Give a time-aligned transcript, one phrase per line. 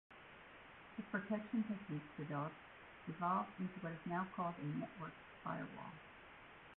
[0.97, 2.55] The protection techniques developed
[3.07, 5.91] evolved into what is now called a network firewall.